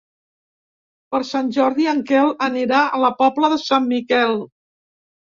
[1.15, 4.33] Per Sant Jordi en Quel anirà a la Pobla de Sant Miquel.